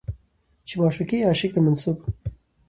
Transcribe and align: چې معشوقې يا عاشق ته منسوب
چې 0.67 0.73
معشوقې 0.81 1.17
يا 1.21 1.27
عاشق 1.31 1.51
ته 1.55 1.61
منسوب 1.65 1.97